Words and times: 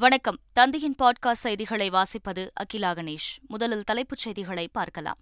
வணக்கம். 0.00 0.38
தந்தையின் 0.52 0.94
பாட்காஸ்ட் 1.02 1.32
செய்திகளை 1.32 1.90
வாசிப்பது 1.90 2.48
அகிலா 2.52 2.92
கணேஷ். 2.94 3.46
முதலில் 3.48 3.84
தலைப்புச் 3.84 4.18
செய்திகளை 4.18 4.68
பார்க்கலாம். 4.72 5.16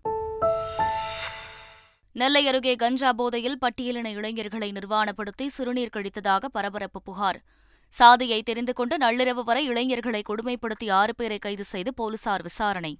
நெல்லை 2.13 2.49
அருகே 2.49 2.75
கஞ்சா 2.75 3.12
போதையில் 3.12 3.58
பட்டியலின 3.60 4.07
இளைஞர்களை 4.07 4.73
நிர்வாணப்படுத்தி 4.73 5.47
சிறுநீர் 5.47 5.91
கழித்ததாக 5.92 6.44
பரபரப்பு 6.44 7.02
புகார். 7.02 7.41
சாதியை 7.89 8.43
தெரிந்து 8.43 8.73
கொண்டு 8.73 8.98
நள்ளிரவு 8.98 9.45
வரை 9.45 9.64
இளைஞர்களை 9.64 10.22
கொடுமைப்படுத்தி 10.29 10.90
ஆறு 10.90 11.14
பேரை 11.14 11.38
கைது 11.38 11.64
செய்து 11.64 11.95
போலீசார் 11.95 12.43
விசாரணை. 12.43 12.98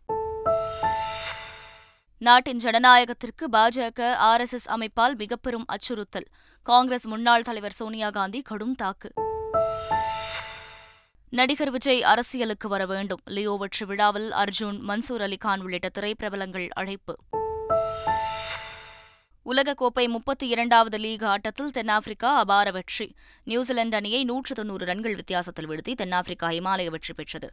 நாட்டின் 2.18 2.61
ஜனநாயகத்திற்கு 2.64 3.48
பாஜக 3.52 4.12
ஆர் 4.12 4.40
எஸ் 4.40 4.52
எஸ் 4.52 4.70
அமைப்பால் 4.70 5.16
மிகப்பெரும் 5.16 5.64
அச்சுறுத்தல். 5.66 6.27
காங்கிரஸ் 6.62 7.06
முன்னாள் 7.06 7.43
தலைவர் 7.43 7.72
சோனியா 7.72 8.11
காந்தி 8.11 8.43
கடும் 8.43 8.74
தாக்கு. 8.74 9.25
நடிகர் 11.30 11.70
விஜய் 11.70 12.02
அரசியலுக்கு 12.02 12.68
வர 12.68 12.86
வேண்டும். 12.86 13.21
லியோ 13.25 13.57
வெற்றி 13.58 13.85
விழாவில் 13.86 14.30
அர்ஜுன் 14.30 14.79
மன்சூர் 14.89 15.22
அலிகான் 15.26 15.61
உள்ளிட்ட 15.61 15.89
திரைப்பிரபலங்கள் 15.99 16.68
அழைப்பு. 16.68 17.14
உலகக்கோப்பை 19.46 20.08
முப்பத்தி 20.08 20.49
இரண்டாவது 20.49 20.99
லீக் 20.99 21.25
ஆட்டத்தில் 21.25 21.71
தென்னாப்பிரிக்கா 21.71 22.36
அபார 22.39 22.71
வெற்றி. 22.71 23.14
நியூசிலாந்து 23.44 23.96
அணியை 23.96 24.25
நூற்று 24.25 24.54
தொன்னூறு 24.54 24.85
ரன்கள் 24.85 25.14
வித்தியாசத்தில் 25.14 25.68
வீழ்த்தி 25.68 25.94
தென்னாப்பிரிக்கா 25.94 26.49
இமாலய 26.49 26.90
வெற்றி 26.90 27.14
பெற்றது. 27.14 27.52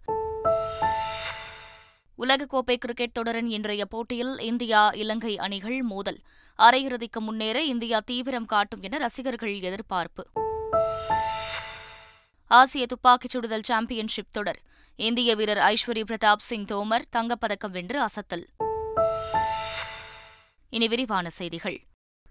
உலகக்கோப்பை 2.19 2.75
கிரிக்கெட் 2.75 3.11
தொடரின் 3.11 3.47
இன்றைய 3.47 3.85
போட்டியில் 3.85 4.39
இந்தியா 4.39 4.89
இலங்கை 4.89 5.37
அணிகள் 5.37 5.81
மோதல். 5.81 6.19
அரையிறுதிக்கு 6.59 7.19
முன்னேற 7.19 7.61
இந்தியா 7.61 7.99
தீவிரம் 7.99 8.45
காட்டும் 8.45 8.81
என 8.81 8.97
ரசிகர்கள் 8.97 9.59
எதிர்பார்ப்பு. 9.59 10.27
ஆசிய 12.53 12.85
துப்பாக்கிச் 12.85 13.37
சுடுதல் 13.37 13.63
சாம்பியன்ஷிப் 13.63 14.31
தொடர். 14.31 14.59
இந்திய 14.95 15.35
வீரர் 15.35 15.57
ஐஸ்வரி 15.57 16.03
பிரதாப் 16.03 16.43
சிங் 16.49 16.65
தோமர் 16.65 17.01
தங்கப்பதக்கம் 17.15 17.71
வென்று 17.71 18.05
அசத்தல். 18.05 18.45
இனி 20.69 20.87
விரிவான 20.87 21.29
செய்திகள். 21.29 21.81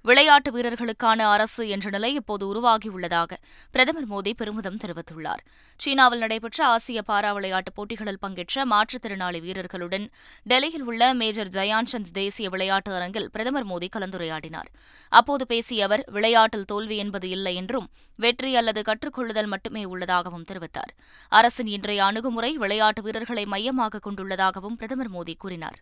விளையாட்டு 0.03 0.50
வீரர்களுக்கான 0.50 1.20
அரசு 1.34 1.69
என்ற 1.69 1.91
நிலை 1.91 2.14
இப்போது 2.14 2.45
உருவாகியுள்ளதாக 2.53 3.33
பிரதமர் 3.70 4.08
மோடி 4.11 4.33
பெருமிதம் 4.36 4.78
தெரிவித்துள்ளார். 4.84 5.42
சீனாவில் 5.77 6.19
நடைபெற்ற 6.19 6.67
ஆசிய 6.67 7.03
பாரா 7.08 7.33
விளையாட்டுப் 7.33 7.75
போட்டிகளில் 7.75 8.19
பங்கேற்ற 8.19 8.64
மாற்றுத்திறனாளி 8.64 9.41
வீரர்களுடன் 9.41 10.11
டெல்லியில் 10.42 10.83
உள்ள 10.83 11.14
மேஜர் 11.14 11.48
தயான்சந்த் 11.48 12.11
தேசிய 12.12 12.48
விளையாட்டு 12.48 12.95
அரங்கில் 12.95 13.30
பிரதமர் 13.30 13.67
மோடி 13.67 13.89
கலந்துரையாடினார். 13.97 14.70
அப்போது 15.08 15.47
பேசிய 15.47 15.84
அவர் 15.84 16.05
விளையாட்டில் 16.11 16.64
தோல்வி 16.64 16.97
என்பது 16.97 17.28
இல்லை 17.28 17.55
என்றும் 17.55 17.89
வெற்றி 18.17 18.56
அல்லது 18.56 18.83
கற்றுக்கொள்ளுதல் 18.83 19.47
மட்டுமே 19.47 19.84
உள்ளதாகவும் 19.84 20.45
தெரிவித்தார். 20.45 20.92
அரசின் 21.28 21.67
இன்றைய 21.67 22.05
அணுகுமுறை 22.05 22.56
விளையாட்டு 22.56 23.03
வீரர்களை 23.03 23.47
மையமாக 23.47 23.98
கொண்டுள்ளதாகவும் 23.98 24.77
பிரதமர் 24.77 25.11
மோடி 25.11 25.34
கூறினார். 25.39 25.80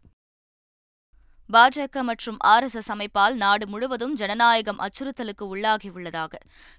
பாஜக 1.54 2.02
மற்றும் 2.08 2.36
ஆர் 2.50 2.64
எஸ் 2.66 2.76
எஸ் 2.78 2.90
அமைப்பால் 2.94 3.36
நாடு 3.42 3.64
முழுவதும் 3.70 4.12
ஜனநாயகம் 4.20 4.80
அச்சுறுத்தலுக்கு 4.86 5.44
உள்ளாகியுள்ளதாக 5.52 6.38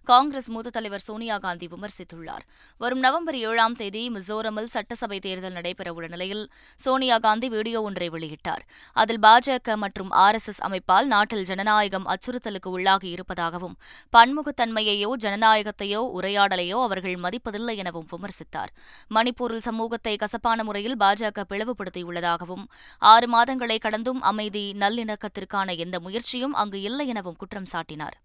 காங்கிரஸ் 0.10 0.48
மூத்த 0.54 0.72
தலைவர் 0.76 1.04
சோனியா 1.08 1.38
காந்தி 1.46 1.68
விமர்சித்துள்ளார். 1.74 2.44
வரும் 2.82 3.02
நவம்பர் 3.06 3.38
ஏழாம் 3.50 3.76
தேதி 3.82 4.04
மிசோரமில் 4.16 4.70
சட்டசபை 4.76 5.18
தேர்தல் 5.26 5.56
நடைபெறவுள்ள 5.58 6.08
நிலையில் 6.14 6.44
சோனியா 6.86 7.18
காந்தி 7.26 7.50
வீடியோ 7.56 7.82
ஒன்றை 7.88 8.08
வெளியிட்டார். 8.16 8.64
அதில் 9.02 9.22
பாஜக 9.26 9.76
மற்றும் 9.84 10.14
ஆர் 10.26 10.38
எஸ் 10.40 10.50
எஸ் 10.54 10.62
அமைப்பால் 10.70 11.10
நாட்டில் 11.16 11.44
ஜனநாயகம் 11.52 12.08
அச்சுறுத்தலுக்கு 12.16 12.72
உள்ளாகி 12.78 13.10
இருப்பதாகவும் 13.16 13.76
பன்முகத்தன்மையையோ 14.18 15.12
ஜனநாயகத்தையோ 15.26 16.02
உரையாடலையோ 16.20 16.80
அவர்கள் 16.88 17.20
மதிப்பதில்லை 17.26 17.78
எனவும் 17.84 18.08
விமர்சித்தார். 18.14 18.74
மணிப்பூரில் 19.18 19.68
சமூகத்தை 19.70 20.16
கசப்பான 20.24 20.60
முறையில் 20.64 20.98
பாஜக 21.04 21.48
பிளவுபடுத்தியுள்ளதாகவும் 21.52 22.66
ஆறு 23.02 23.30
மாதங்களை 23.38 23.80
கடந்தும் 23.88 24.24
அமைதி 24.32 24.61
நல்லிணக்கத்திற்கான 24.80 25.78
எந்த 25.78 26.00
முயற்சியும் 26.00 26.53
அங்கு 26.53 26.81
இல்லை 26.81 27.08
எனவும் 27.08 27.36
குற்றம் 27.36 27.72
சாட்டினார். 27.72 28.18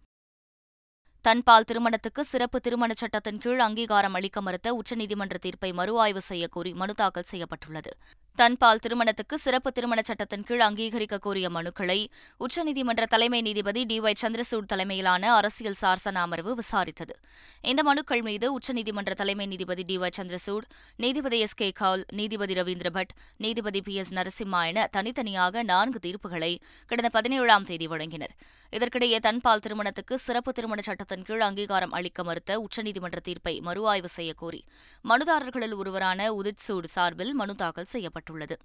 தன்பால் 1.27 1.65
திருமணத்துக்கு 1.65 2.25
சிறப்பு 2.25 2.61
திருமணச் 2.61 3.01
சட்டத்தின் 3.03 3.39
கீழ் 3.39 3.63
அங்கீகாரம் 3.67 4.17
அளிக்க 4.19 4.41
மறுத்த 4.41 4.69
உச்சநீதிமன்ற 4.81 5.37
தீர்ப்பை 5.45 5.73
மறுஆய்வு 5.73 6.21
செய்யக்கோரி 6.29 6.75
மனு 6.75 6.95
தாக்கல் 6.95 7.31
செய்யப்பட்டுள்ளது. 7.31 7.93
தன்பால் 8.39 8.79
திருமணத்துக்கு 8.79 9.39
சிறப்பு 9.39 9.73
திருமணச் 9.73 10.05
சட்டத்தின் 10.05 10.43
கீழ் 10.43 10.61
அங்கீகரிக்க 10.61 11.19
கோரிய 11.19 11.49
மனுக்களை 11.49 11.97
உச்சநீதிமன்ற 12.45 13.05
தலைமை 13.05 13.41
நீதிபதி 13.41 13.85
டி 13.85 14.01
ஒய் 14.01 14.19
சந்திரசூட் 14.23 14.67
தலைமையிலான 14.67 15.33
அரசியல் 15.35 15.79
சாசன 15.81 16.23
அமர்வு 16.27 16.53
விசாரித்தது. 16.55 17.15
இந்த 17.61 17.83
மனுக்கள் 17.83 18.23
மீது 18.23 18.59
உச்சநீதிமன்ற 18.59 19.15
தலைமை 19.15 19.47
நீதிபதி 19.47 19.83
டி 19.83 19.99
ஒய் 19.99 20.15
சந்திரசூட் 20.19 20.67
நீதிபதி 20.97 21.39
எஸ் 21.39 21.55
கே 21.55 21.71
கவுல் 21.71 22.05
நீதிபதி 22.13 22.55
ரவீந்திர 22.55 22.91
பட் 22.91 23.15
நீதிபதி 23.37 23.83
பி 23.83 23.95
எஸ் 23.95 24.15
நரசிம்மா 24.15 24.67
என 24.67 24.87
தனித்தனியாக 24.87 25.63
நான்கு 25.63 26.01
தீர்ப்புகளை 26.09 26.53
கடந்த 26.87 27.09
பதினேழாம் 27.09 27.65
தேதி 27.65 27.89
வழங்கினர். 27.89 28.37
இதற்கிடையே 28.73 29.19
தன்பால் 29.19 29.61
திருமணத்துக்கு 29.61 30.19
சிறப்பு 30.19 30.53
திருமணச் 30.53 30.85
சட்டத்தின் 30.85 31.16
கீழ் 31.23 31.41
அங்கீகாரம் 31.41 31.93
அளிக்க 31.93 32.25
மறுத்த 32.25 32.61
உச்சநீதிமன்ற 32.61 33.17
தீர்ப்பை 33.23 33.61
மறுஆய்வு 33.61 34.09
செய்யக்கோரி 34.17 34.61
மனுதாரர்களில் 35.05 35.75
ஒருவரான 35.75 36.33
உதித் 36.33 36.65
சூட் 36.67 36.87
சார்பில் 36.87 37.35
மனு 37.35 37.55
தாக்கல் 37.55 37.93
செய்யப்பட்டுள்ளது. 37.93 38.59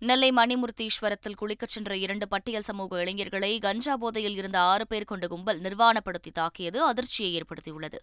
நெல்லை 0.00 0.32
மணிமுர்த்தீஸ்வரத்தில் 0.32 1.36
குளிக்கச் 1.40 1.72
சென்ற 1.74 1.96
இரண்டு 1.96 2.28
பட்டியல் 2.28 2.62
சமூக 2.62 3.00
இளைஞர்களை 3.00 3.58
கஞ்சா 3.58 3.96
போதையில் 3.96 4.36
இருந்த 4.36 4.58
ஆறு 4.60 4.86
பேர் 4.86 5.04
கொண்ட 5.04 5.26
கும்பல் 5.26 5.60
நிர்வாணப்படுத்தி 5.60 6.30
தாக்கியது 6.32 6.84
அதிர்ச்சியை 6.84 7.40
ஏற்படுத்தியுள்ளது. 7.40 7.98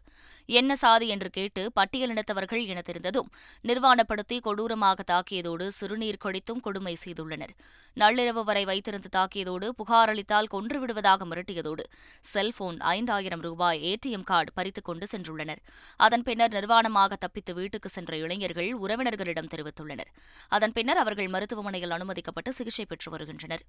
என்ன 0.46 0.76
சாதி 0.76 1.08
என்று 1.08 1.30
கேட்டு 1.30 1.72
பட்டியலினத்தவர்கள் 1.76 2.66
என 2.66 2.82
தெரிந்ததும் 2.82 3.32
நிர்வாணப்படுத்தி 3.64 4.40
கொடூரமாக 4.40 5.04
தாக்கியதோடு 5.12 5.68
சிறுநீர் 5.68 6.20
கொடித்தும் 6.26 6.62
கொடுமை 6.62 6.98
செய்துள்ளனர். 7.06 7.54
நள்ளிரவு 7.96 8.44
வரை 8.44 8.66
வைத்திருந்து 8.66 9.10
தாக்கியதோடு 9.16 9.70
புகார் 9.70 10.10
அளித்தால் 10.10 10.48
கொன்றுவிடுவதாக 10.52 11.26
மிரட்டியதோடு 11.32 11.84
செல்போன் 12.22 12.80
ஐந்தாயிரம் 12.80 13.42
ரூபாய் 13.42 13.82
ஏடிஎம் 13.92 14.24
கார்டு 14.24 14.54
பறித்துக் 14.54 14.84
கொண்டு 14.84 15.08
சென்றுள்ளனர். 15.18 15.64
அதன் 15.98 16.24
பின்னர் 16.24 16.52
நிர்வாணமாக 16.52 17.14
தப்பித்து 17.20 17.54
வீட்டுக்கு 17.54 17.90
சென்ற 17.90 18.18
இளைஞர்கள் 18.18 18.72
உறவினர்களிடம் 18.80 19.52
தெரிவித்துள்ளனர். 19.56 20.12
அதன் 20.48 20.74
பின்னர் 20.74 20.98
அவர்கள் 20.98 21.28
மருத்துவமனையில் 21.28 21.86
அனுமதிக்கப்பட்டு 21.92 22.50
சிகிச்சை 22.50 22.86
பெற்று 22.86 23.12
வருகின்றனர். 23.12 23.66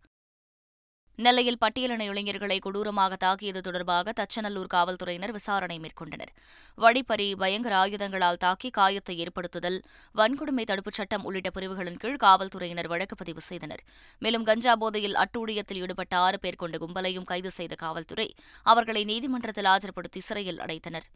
நெல்லையில் 1.18 1.58
பட்டியலின 1.60 2.00
இளைஞர்களை 2.00 2.58
கொடூரமாக 2.58 3.16
தாக்கியது 3.16 3.60
தொடர்பாக 3.60 4.12
தச்சநல்லூர் 4.12 4.66
காவல்துறையினர் 4.66 5.32
விசாரணை 5.32 5.80
மேற்கொண்டனர். 5.80 6.32
வழிப்பறி 6.74 7.34
பயங்கர 7.34 7.86
ஆயுதங்களால் 7.86 8.36
தாக்கி 8.36 8.70
காயத்தை 8.70 9.26
ஏற்படுத்துதல் 9.26 9.78
வன்கொடுமை 10.14 10.64
தடுப்புச் 10.64 10.98
சட்டம் 10.98 11.24
உள்ளிட்ட 11.24 11.50
பிரிவுகளின் 11.50 11.96
கீழ் 11.96 12.16
காவல்துறையினர் 12.16 12.86
வழக்கு 12.86 13.16
பதிவு 13.16 13.40
செய்தனர். 13.40 13.82
மேலும் 14.18 14.44
கஞ்சா 14.44 14.76
போதையில் 14.76 15.14
அட்டூழியத்தில் 15.14 15.80
ஈடுபட்ட 15.82 16.16
ஆறு 16.16 16.40
பேர் 16.40 16.56
கொண்ட 16.56 16.78
கும்பலையும் 16.78 17.24
கைது 17.24 17.50
செய்த 17.50 17.74
காவல்துறை 17.74 18.34
அவர்களை 18.62 19.04
நீதிமன்றத்தில் 19.04 19.64
ஆஜர்படுத்தி 19.64 20.18
சிறையில் 20.18 20.58
அடைத்தனர். 20.58 21.08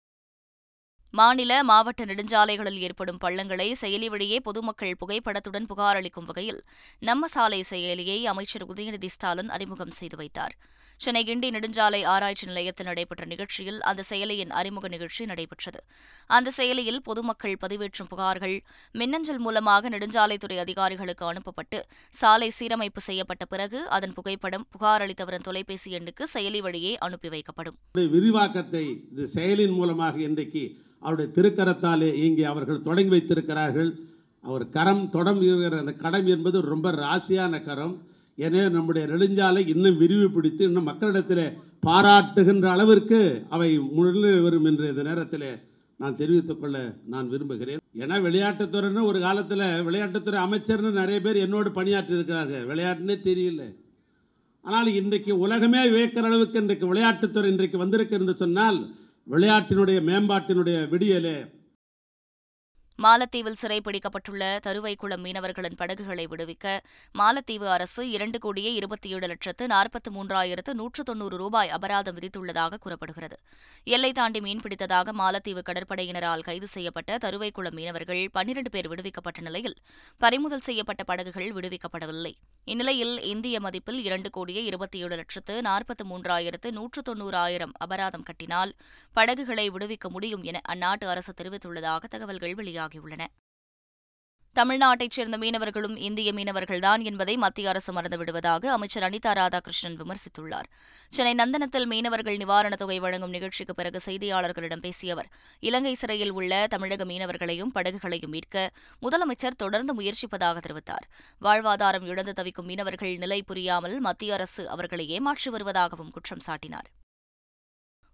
மாநில 1.18 1.52
மாவட்ட 1.68 2.02
நெடுஞ்சாலைகளில் 2.04 2.78
ஏற்படும் 2.86 3.18
பள்ளங்களை 3.22 3.66
செயலி 3.80 4.06
வழியே 4.12 4.36
பொதுமக்கள் 4.40 4.98
புகைப்படத்துடன் 5.00 5.66
புகார் 5.70 5.96
அளிக்கும் 5.96 6.28
வகையில் 6.28 6.60
நம்ம 7.08 7.26
சாலை 7.32 7.58
செயலியை 7.70 8.16
அமைச்சர் 8.32 8.64
உதயநிதி 8.72 9.08
ஸ்டாலின் 9.14 9.50
அறிமுகம் 9.56 9.92
செய்து 9.96 10.16
வைத்தார். 10.16 10.54
சென்னை 11.00 11.22
கிண்டி 11.28 11.48
நெடுஞ்சாலை 11.54 12.00
ஆராய்ச்சி 12.12 12.46
நிலையத்தில் 12.46 12.88
நடைபெற்ற 12.88 13.24
நிகழ்ச்சியில் 13.32 13.80
அந்த 13.90 14.04
செயலியின் 14.10 14.52
அறிமுக 14.60 14.88
நிகழ்ச்சி 14.88 15.22
நடைபெற்றது. 15.30 15.80
அந்த 16.36 16.52
செயலியில் 16.58 17.00
பொதுமக்கள் 17.08 17.56
பதிவேற்றும் 17.64 18.10
புகார்கள் 18.12 18.56
மின்னஞ்சல் 19.00 19.42
மூலமாக 19.46 19.90
நெடுஞ்சாலைத்துறை 19.94 20.58
அதிகாரிகளுக்கு 20.64 21.26
அனுப்பப்பட்டு 21.26 21.80
சாலை 22.20 22.48
சீரமைப்பு 22.58 23.02
செய்யப்பட்ட 23.08 23.46
பிறகு 23.54 23.80
அதன் 23.98 24.14
புகைப்படம் 24.20 24.66
புகார் 24.76 25.04
அளித்தவரின் 25.06 25.46
தொலைபேசி 25.48 25.90
எண்ணுக்கு 25.98 26.26
செயலி 26.34 26.62
வழியே 26.68 26.94
அனுப்பி 27.08 27.30
வைக்கப்படும். 27.34 27.76
விரிவாக்கத்தை 28.14 28.86
செயலின் 29.36 29.76
மூலமாக 29.80 30.18
இன்றைக்கு 30.28 30.64
அவருடைய 31.02 31.28
திருக்கரத்தாலே 31.36 32.08
இங்கே 32.26 32.44
அவர்கள் 32.52 32.86
தொடங்கி 32.88 33.12
வைத்திருக்கிறார்கள். 33.14 33.90
அவர் 34.44 34.64
கரம் 34.76 35.04
தொடங்குகிற 35.16 35.74
அந்த 35.82 35.92
கடம் 36.04 36.30
என்பது 36.34 36.60
ரொம்ப 36.72 36.90
ராசியான 37.04 37.60
கரம். 37.68 37.94
எனவே 38.44 38.62
நம்முடைய 38.76 39.04
நெடுஞ்சாலை 39.12 39.62
இன்னும் 39.72 40.00
விரிவுபடுத்தி 40.02 40.62
இன்னும் 40.68 40.88
மக்களிடத்தில் 40.90 41.44
பாராட்டுகின்ற 41.86 42.66
அளவிற்கு 42.74 43.20
அவை 43.54 43.68
முழு 43.96 44.30
வரும் 44.46 44.66
என்ற 44.70 44.82
இந்த 44.92 45.02
நேரத்தில் 45.10 45.50
நான் 46.00 46.18
தெரிவித்துக் 46.20 46.60
கொள்ள 46.60 46.76
நான் 47.12 47.26
விரும்புகிறேன். 47.32 47.80
ஏன்னா 48.02 48.16
விளையாட்டுத்துறைன்னு 48.26 49.02
ஒரு 49.10 49.18
காலத்தில் 49.26 49.64
விளையாட்டுத்துறை 49.88 50.38
அமைச்சர்னு 50.46 50.90
நிறைய 51.00 51.18
பேர் 51.26 51.42
என்னோடு 51.44 51.70
பணியாற்றி 51.78 52.16
இருக்கிறாங்க 52.18 52.54
விளையாட்டுன்னே 52.70 53.16
தெரியல. 53.28 53.62
ஆனால் 54.64 54.88
இன்றைக்கு 55.00 55.32
உலகமே 55.44 55.82
வியக்கிற 55.94 56.26
அளவுக்கு 56.30 56.58
இன்றைக்கு 56.62 56.86
விளையாட்டுத்துறை 56.92 57.48
இன்றைக்கு 57.52 57.78
வந்திருக்கு 57.84 58.16
என்று 58.20 58.34
சொன்னால் 58.42 58.78
விளையாட்டினுடைய 59.26 59.98
மேம்பாட்டினுடைய 60.08 60.78
விடியலே 60.88 61.36
மாலத்தீவில் 62.98 63.58
சிறைப்பிடிக்கப்பட்டுள்ள 63.60 64.42
தருவைக்குளம் 64.66 65.22
மீனவர்களின் 65.24 65.76
படகுகளை 65.76 66.26
விடுவிக்க 66.26 66.80
மாலத்தீவு 67.14 67.66
அரசு 67.66 68.10
இரண்டு 68.10 68.38
கோடியே 68.38 68.74
இருபத்தி 68.74 69.08
ஏழு 69.08 69.26
லட்சத்து 69.26 69.66
நாற்பத்தி 69.66 70.10
மூன்றாயிரத்து 70.16 70.72
நூற்று 70.72 71.02
தொன்னூறு 71.02 71.36
ரூபாய் 71.36 71.68
அபராதம் 71.68 72.16
விதித்துள்ளதாக 72.18 72.78
கூறப்படுகிறது. 72.78 73.36
எல்லை 73.84 74.12
தாண்டி 74.12 74.40
மீன்பிடித்ததாக 74.40 75.12
மாலத்தீவு 75.12 75.62
கடற்படையினரால் 75.70 76.46
கைது 76.48 76.66
செய்யப்பட்ட 76.66 77.18
தருவைக்குளம் 77.18 77.74
மீனவர்கள் 77.74 78.28
பன்னிரண்டு 78.32 78.70
பேர் 78.70 78.88
விடுவிக்கப்பட்ட 78.88 79.40
நிலையில் 79.40 79.76
பறிமுதல் 80.18 80.66
செய்யப்பட்ட 80.68 81.04
படகுகள் 81.04 81.52
விடுவிக்கப்படவில்லை. 81.52 82.34
இந்நிலையில் 82.64 83.14
இந்திய 83.22 83.60
மதிப்பில் 83.60 83.98
இரண்டு 83.98 84.30
கோடியே 84.30 84.64
இருபத்தி 84.64 84.98
ஏழு 84.98 85.14
லட்சத்து 85.16 85.54
நாற்பத்தி 85.62 86.04
மூன்றாயிரத்து 86.10 86.70
நூற்று 86.70 87.02
தொன்னூறாயிரம் 87.02 87.72
அபராதம் 87.78 88.22
கட்டினால் 88.22 88.72
படகுகளை 89.12 89.70
விடுவிக்க 89.70 90.08
முடியும் 90.08 90.42
என 90.42 90.60
அந்நாட்டு 90.68 91.06
அரசு 91.06 91.32
தெரிவித்துள்ளதாக 91.32 92.04
தகவல்கள் 92.08 92.54
வெளியாகியுள்ளன. 92.54 93.24
தமிழ்நாட்டைச் 94.56 95.10
சேர்ந்த 95.10 95.38
மீனவர்களும் 95.38 95.96
இந்திய 95.96 96.32
மீனவர்கள்தான் 96.32 97.02
என்பதை 97.02 97.36
மத்திய 97.36 97.68
அரசு 97.68 97.92
மறந்துவிடுவதாக 97.92 98.66
அமைச்சர் 98.66 99.02
அனிதா 99.02 99.32
ராதாகிருஷ்ணன் 99.32 99.96
விமர்சித்துள்ளார். 99.96 100.68
சென்னை 101.10 101.34
நந்தனத்தில் 101.34 101.86
மீனவர்கள் 101.86 102.36
நிவாரணத் 102.36 102.74
தொகை 102.74 102.98
வழங்கும் 102.98 103.30
நிகழ்ச்சிக்கு 103.30 103.74
பிறகு 103.74 104.00
செய்தியாளர்களிடம் 104.06 104.80
பேசிய 104.80 105.12
அவர் 105.12 105.28
இலங்கை 105.60 105.94
சிறையில் 105.94 106.30
உள்ள 106.30 106.66
தமிழக 106.68 107.04
மீனவர்களையும் 107.04 107.72
படகுகளையும் 107.74 108.30
மீட்க 108.30 108.70
முதலமைச்சர் 109.02 109.56
தொடர்ந்து 109.56 109.94
முயற்சிப்பதாக 109.94 110.58
தெரிவித்தார். 110.58 111.06
வாழ்வாதாரம் 111.42 112.04
இழந்து 112.04 112.32
தவிக்கும் 112.32 112.66
மீனவர்கள் 112.66 113.16
நிலை 113.16 113.42
புரியாமல் 113.42 114.00
மத்திய 114.00 114.34
அரசு 114.34 114.68
அவர்களை 114.68 115.08
ஏமாற்றி 115.08 115.50
வருவதாகவும் 115.50 116.10
குற்றம் 116.10 116.44
சாட்டினார். 116.46 117.01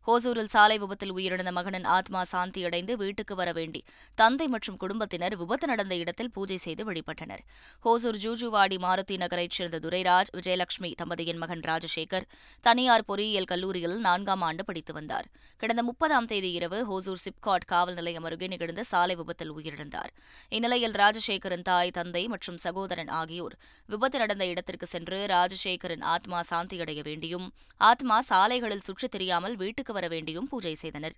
ஹோசூரில் 0.09 0.51
சாலை 0.53 0.79
விபத்தில் 0.79 1.13
உயிரிழந்த 1.15 1.51
மகனின் 1.53 1.85
ஆத்மா 1.85 2.21
சாந்தியடைந்து 2.33 2.93
வீட்டுக்கு 2.93 3.35
வர 3.35 3.53
வேண்டி 3.53 3.81
தந்தை 4.15 4.47
மற்றும் 4.49 4.77
குடும்பத்தினர் 4.77 5.35
விபத்து 5.37 5.67
நடந்த 5.67 5.95
இடத்தில் 5.97 6.31
பூஜை 6.31 6.57
செய்து 6.57 6.83
வழிபட்டனர். 6.85 7.43
ஹோசூர் 7.85 8.19
ஜூஜுவாடி 8.23 8.77
மாருதி 8.85 9.17
நகரைச் 9.17 9.51
சேர்ந்த 9.51 9.79
துரைராஜ் 9.79 10.31
விஜயலட்சுமி 10.37 10.91
தம்பதியின் 11.03 11.37
மகன் 11.37 11.61
ராஜசேகர் 11.61 12.27
தனியார் 12.61 13.05
பொறியியல் 13.05 13.45
கல்லூரியில் 13.45 13.97
நான்காம் 13.99 14.41
ஆண்டு 14.41 14.65
படித்து 14.65 14.93
வந்தார். 14.93 15.29
கடந்த 15.57 15.83
முப்பதாம் 15.83 16.25
தேதி 16.25 16.53
இரவு 16.53 16.81
ஹோசூர் 16.93 17.23
சிப்காட் 17.25 17.69
காவல் 17.75 17.95
நிலையம் 17.95 18.25
அருகே 18.25 18.47
நிகழ்ந்த 18.47 18.83
சாலை 18.83 19.17
விபத்தில் 19.17 19.53
உயிரிழந்தார். 19.53 20.11
இந்நிலையில் 20.49 20.93
ராஜசேகரின் 20.93 21.63
தாய் 21.63 21.91
தந்தை 21.91 22.25
மற்றும் 22.29 22.57
சகோதரன் 22.57 23.13
ஆகியோர் 23.21 23.59
விபத்து 23.89 24.19
நடந்த 24.19 24.47
இடத்திற்கு 24.47 24.87
சென்று 24.87 25.21
ராஜசேகரின் 25.27 26.07
ஆத்மா 26.15 26.41
சாந்தியடைய 26.51 27.03
வேண்டியும் 27.11 27.47
ஆத்மா 27.77 28.21
சாலைகளில் 28.21 28.87
சுற்றித் 28.89 29.11
தெரியாமல் 29.11 29.57
வீட்டுக்கு 29.57 29.97
வர 29.99 30.09
வேண்டியும் 30.15 30.51
பூஜை 30.53 30.75
செய்தனர். 30.85 31.17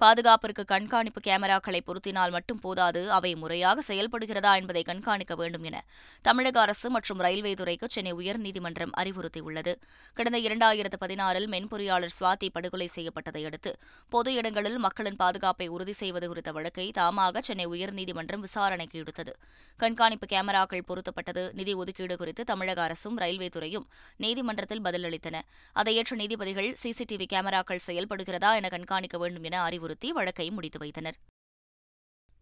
பாதுகாப்பிற்கு 0.00 0.64
கண்காணிப்பு 0.64 1.20
கேமராக்களை 1.20 1.80
பொருத்தினால் 1.86 2.30
மட்டும் 2.30 2.58
போதாது 2.58 3.12
அவை 3.12 3.34
முறையாக 3.34 3.94
செயல்படுகிறதா 3.94 4.54
என்பதை 4.54 4.82
கண்காணிக்க 4.82 5.34
வேண்டும் 5.34 5.62
என 5.62 5.84
தமிழக 6.22 6.60
அரசு 6.60 6.90
மற்றும் 6.90 7.18
ரயில்வே 7.18 7.54
துறைக்கு 7.54 7.88
சென்னை 7.90 8.12
உயர்நீதிமன்றம் 8.12 8.92
அறிவுறுத்தியுள்ளது. 8.96 9.74
கடந்த 10.14 10.38
இரண்டாயிரத்து 10.38 10.98
பதினாறில் 11.00 11.46
மென்பொறியாளர் 11.46 12.14
சுவாதி 12.20 12.48
படுகொலை 12.52 12.88
செய்யப்பட்டதை 12.94 13.44
அடுத்து 13.44 13.78
பொது 14.08 14.34
இடங்களில் 14.34 14.78
மக்களின் 14.78 15.16
பாதுகாப்பை 15.16 15.68
உறுதி 15.68 15.92
செய்வது 15.92 16.28
குறித்த 16.28 16.52
வழக்கை 16.52 16.90
தாமாக 16.98 17.40
சென்னை 17.40 17.66
உயர்நீதிமன்றம் 17.66 18.44
விசாரணைக்கு 18.46 18.98
எடுத்தது. 18.98 19.36
கண்காணிப்பு 19.76 20.26
கேமராக்கள் 20.26 20.86
பொருத்தப்பட்டது. 20.88 21.52
நிதி 21.52 21.74
ஒதுக்கீடு 21.74 22.16
குறித்து 22.16 22.44
தமிழக 22.44 22.82
அரசும் 22.82 23.16
ரயில்வே 23.16 23.48
துறையும் 23.48 23.88
நீதிமன்றத்தில் 24.16 24.82
பதிலளித்தன. 24.82 25.40
அதை 25.72 26.02
நீதிபதிகள் 26.10 26.76
சிசிடிவி 26.82 27.26
கேமராக்கள் 27.32 27.84
செயல்படுகிறதா 27.86 28.54
என 28.54 28.68
கண்காணிக்க 28.68 29.18
வேண்டும் 29.18 29.42
என 29.42 29.62
அறிவுறுத்தி 29.82 30.08
வழக்கை 30.18 30.50
முடித்து 30.50 30.78
வைத்தனர். 30.78 31.18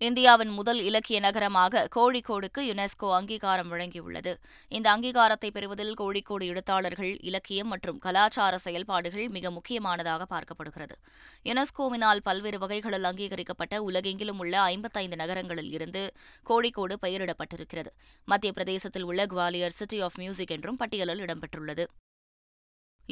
இந்தியாவின் 0.00 0.52
முதல் 0.58 0.78
இலக்கிய 0.88 1.20
நகரமாக 1.20 1.82
கோழிக்கோடுக்கு 1.96 2.60
யுனெஸ்கோ 2.68 3.08
அங்கீகாரம் 3.16 3.70
வழங்கியுள்ளது. 3.72 4.32
இந்த 4.68 4.86
அங்கீகாரத்தை 4.94 5.48
பெறுவதில் 5.56 5.92
கோழிக்கோடு 6.00 6.44
எழுத்தாளர்கள் 6.52 7.12
இலக்கியம் 7.30 7.70
மற்றும் 7.72 7.98
கலாச்சார 7.98 8.58
செயல்பாடுகள் 8.66 9.28
மிக 9.36 9.50
முக்கியமானதாக 9.50 10.26
பார்க்கப்படுகிறது. 10.34 10.96
யுனெஸ்கோவினால் 11.44 12.24
பல்வேறு 12.28 12.58
வகைகளில் 12.58 13.08
அங்கீகரிக்கப்பட்ட 13.10 13.82
உலகெங்கிலும் 13.90 14.40
உள்ள 14.44 14.60
ஐம்பத்தைந்து 14.72 15.16
நகரங்களில் 15.16 15.72
இருந்து 15.72 16.04
கோழிக்கோடு 16.50 16.96
பெயரிடப்பட்டிருக்கிறது. 17.06 17.92
மத்திய 18.24 18.52
பிரதேசத்தில் 18.52 19.08
உள்ள 19.10 19.24
குவாலியர் 19.26 19.78
சிட்டி 19.80 20.00
ஆஃப் 20.00 20.20
மியூசிக் 20.22 20.54
என்றும் 20.56 20.76
பட்டியலில் 20.76 21.24
இடம்பெற்றுள்ளது. 21.26 21.86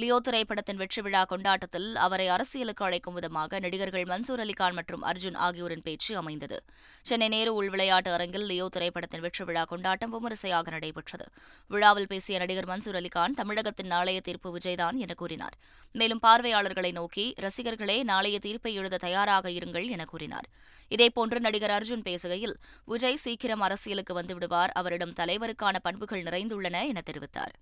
லியோ 0.00 0.16
திரைப்படத்தின் 0.26 0.78
வெற்றி 0.80 1.00
விழா 1.04 1.20
கொண்டாட்டத்தில் 1.30 1.86
அவரை 2.04 2.26
அரசியலுக்கு 2.34 2.82
அழைக்கும் 2.86 3.14
விதமாக 3.16 3.58
நடிகர்கள் 3.64 4.04
மன்சூர் 4.10 4.42
அலிகான் 4.44 4.76
மற்றும் 4.78 5.04
அர்ஜுன் 5.10 5.38
ஆகியோரின் 5.46 5.82
பேச்சு 5.86 6.12
அமைந்தது. 6.20 6.58
சென்னை 7.08 7.28
நேரு 7.34 7.52
உள் 7.58 7.70
விளையாட்டு 7.72 8.10
அரங்கில் 8.16 8.46
லியோ 8.50 8.66
திரைப்படத்தின் 8.76 9.24
வெற்றி 9.24 9.44
விழா 9.48 9.64
கொண்டாட்டம் 9.72 10.12
விமரிசையாக 10.14 10.70
நடைபெற்றது. 10.74 11.26
விழாவில் 11.70 12.08
பேசிய 12.12 12.38
நடிகர் 12.42 12.68
மன்சூர் 12.72 12.98
அலிகான் 13.00 13.36
தமிழகத்தின் 13.40 13.90
நாளைய 13.94 14.20
தீர்ப்பு 14.28 14.50
விஜய்தான் 14.56 14.98
என 15.04 15.16
கூறினார். 15.22 15.56
மேலும் 15.94 16.22
பார்வையாளர்களை 16.26 16.92
நோக்கி 17.00 17.26
ரசிகர்களே 17.46 17.98
நாளைய 18.12 18.38
தீர்ப்பை 18.46 18.74
எழுத 18.82 19.00
தயாராக 19.06 19.50
இருங்கள் 19.58 19.88
என 19.96 20.06
கூறினார். 20.12 20.48
இதேபோன்று 20.90 21.40
நடிகர் 21.46 21.74
அர்ஜுன் 21.78 22.06
பேசுகையில் 22.10 22.54
விஜய் 22.92 23.22
சீக்கிரம் 23.24 23.64
அரசியலுக்கு 23.68 24.14
வந்துவிடுவார் 24.20 24.74
அவரிடம் 24.82 25.16
தலைவருக்கான 25.22 25.76
பண்புகள் 25.88 26.26
நிறைந்துள்ளன 26.28 26.86
என 26.92 27.02
தெரிவித்தார். 27.10 27.56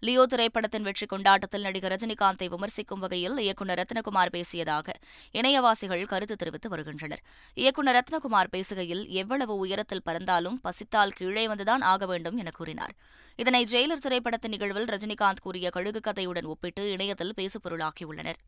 லியோ 0.00 0.26
திரைப்படத்தின் 0.26 0.82
வெற்றி 0.82 1.06
கொண்டாட்டத்தில் 1.06 1.60
நடிகர் 1.60 1.92
ரஜினிகாந்தை 1.92 2.46
விமர்சிக்கும் 2.48 2.98
வகையில் 2.98 3.38
இயக்குநர் 3.38 3.78
ரத்னகுமார் 3.78 4.32
பேசியதாக 4.32 4.88
இணையவாசிகள் 5.32 6.04
கருத்து 6.06 6.36
தெரிவித்து 6.36 6.68
வருகின்றனர். 6.68 7.22
இயக்குநர் 7.54 7.96
ரத்னகுமார் 7.96 8.52
பேசுகையில் 8.56 9.08
எவ்வளவு 9.08 9.56
உயரத்தில் 9.56 10.02
பறந்தாலும் 10.04 10.60
பசித்தால் 10.60 11.10
கீழே 11.10 11.46
வந்துதான் 11.46 11.80
ஆக 11.80 12.06
வேண்டும் 12.06 12.36
என 12.36 12.50
கூறினார். 12.50 12.94
இதனை 13.36 13.64
ஜெயிலர் 13.64 14.04
திரைப்படத்தின் 14.04 14.50
நிகழ்வில் 14.50 14.84
ரஜினிகாந்த் 14.84 15.42
கூறிய 15.42 15.70
கழுகு 15.70 16.00
கதையுடன் 16.00 16.44
ஒப்பிட்டு 16.44 16.90
இணையத்தில் 16.90 17.34
பேசுபொருளாக்கியுள்ளனர். 17.36 18.40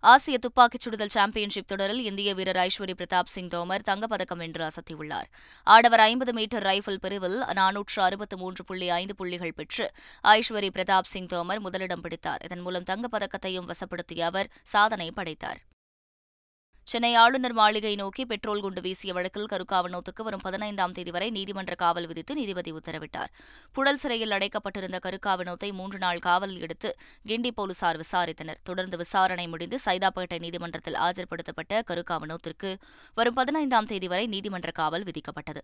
ஆசிய 0.00 0.38
துப்பாக்கிச் 0.38 0.80
சுடுதல் 0.80 1.12
சாம்பியன்ஷிப் 1.14 1.66
தொடரில் 1.66 2.04
இந்திய 2.04 2.34
வீரர் 2.34 2.56
ஐஸ்வரி 2.56 2.94
பிரதாப் 2.98 3.32
சிங் 3.34 3.48
தோமர் 3.48 3.84
தங்கப்பதக்கம் 3.86 4.36
வென்று 4.36 4.66
அசத்தியுள்ளார். 4.66 5.28
ஆடவர் 5.64 6.00
ஐம்பது 6.00 6.32
மீட்டர் 6.32 6.62
ரைபிள் 6.62 6.94
பிரிவில் 6.94 7.40
நானூற்று 7.40 8.00
அறுபத்து 8.00 8.36
மூன்று 8.36 8.64
புள்ளி 8.64 8.90
ஐந்து 8.90 9.14
புள்ளிகள் 9.14 9.54
பெற்று 9.54 9.90
ஐஸ்வரி 10.22 10.70
பிரதாப் 10.74 11.10
சிங் 11.14 11.26
தோமர் 11.26 11.58
முதலிடம் 11.58 12.00
பிடித்தார். 12.00 12.42
இதன் 12.44 12.60
மூலம் 12.60 12.84
தங்கப்பதக்கத்தையும் 12.90 13.70
வசப்படுத்திய 13.70 14.20
அவர் 14.20 14.50
சாதனை 14.62 15.12
படைத்தார். 15.12 15.62
சென்னை 16.90 17.14
ஆளுநர் 17.20 17.54
மாளிகை 17.58 17.92
நோக்கி 17.96 18.24
பெட்ரோல் 18.30 18.60
குண்டு 18.60 18.80
வீசிய 18.80 19.12
வழக்கில் 19.12 19.48
கருக்காவனோத்துக்கு 19.52 20.22
வரும் 20.26 20.42
பதினைந்தாம் 20.44 20.92
தேதி 20.92 21.10
வரை 21.10 21.28
நீதிமன்ற 21.36 21.74
காவல் 21.74 22.06
விதித்து 22.06 22.34
நீதிபதி 22.34 22.72
உத்தரவிட்டார். 22.72 23.30
புழல் 23.72 24.00
சிறையில் 24.02 24.34
அடைக்கப்பட்டிருந்த 24.36 24.98
கருக்காவனோத்தை 25.06 25.70
மூன்று 25.72 25.98
நாள் 25.98 26.18
காவலில் 26.18 26.60
எடுத்து 26.60 26.90
கிண்டி 27.28 27.50
போலீசார் 27.54 28.00
விசாரித்தனர். 28.02 28.60
தொடர்ந்து 28.62 28.96
விசாரணை 28.96 29.46
முடிந்து 29.48 29.78
சைதாப்பேட்டை 29.86 30.38
நீதிமன்றத்தில் 30.38 31.00
ஆஜர்படுத்தப்பட்ட 31.06 31.82
கருக்காவனோத்திற்கு 31.90 32.70
வரும் 33.14 33.38
பதினைந்தாம் 33.40 33.90
தேதி 33.92 34.08
வரை 34.08 34.26
நீதிமன்ற 34.26 34.70
காவல் 34.82 35.06
விதிக்கப்பட்டது. 35.10 35.62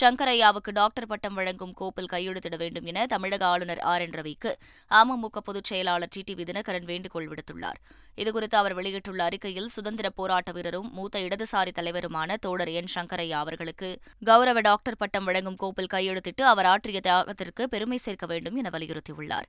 சங்கரையாவுக்கு 0.00 0.70
டாக்டர் 0.72 1.06
பட்டம் 1.06 1.34
வழங்கும் 1.34 1.74
கோப்பில் 1.74 2.08
கையெழுத்திட 2.12 2.56
வேண்டும் 2.56 2.84
என 2.84 3.06
தமிழக 3.06 3.46
ஆளுநர் 3.46 3.78
ஆர் 3.78 4.00
என் 4.00 4.10
ரவிக்கு 4.10 4.50
அமமுக 4.90 5.40
பொதுச் 5.44 5.64
செயலாளர் 5.64 6.08
டி 6.10 6.22
டி 6.22 6.34
தினகரன் 6.34 6.84
வேண்டுகோள் 6.84 7.28
விடுத்துள்ளார். 7.28 7.78
இதுகுறித்து 8.16 8.56
அவர் 8.56 8.74
வெளியிட்டுள்ள 8.74 9.24
அறிக்கையில் 9.24 9.68
சுதந்திர 9.68 10.10
போராட்ட 10.10 10.52
வீரரும் 10.52 10.92
மூத்த 10.92 11.18
இடதுசாரி 11.18 11.72
தலைவருமான 11.74 12.36
தோடர் 12.46 12.72
என் 12.72 12.92
சங்கரையா 12.94 13.38
அவர்களுக்கு 13.44 13.98
கௌரவ 14.24 14.60
டாக்டர் 14.60 14.96
பட்டம் 14.96 15.24
வழங்கும் 15.24 15.56
கோப்பில் 15.56 15.92
கையெழுத்திட்டு 15.92 16.42
அவர் 16.42 16.64
ஆற்றிய 16.64 17.00
தியாகத்திற்கு 17.04 17.64
பெருமை 17.64 17.96
சேர்க்க 17.96 18.26
வேண்டும் 18.26 18.56
என 18.56 18.70
வலியுறுத்தியுள்ளார். 18.72 19.48